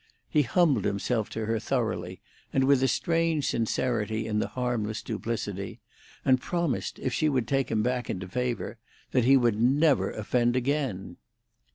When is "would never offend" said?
9.37-10.55